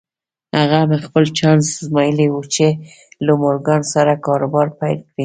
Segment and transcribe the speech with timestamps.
[0.59, 2.65] هغه هم خپل چانس ازمايلی و چې
[3.25, 5.19] له مورګان سره کاروبار پيل کړي.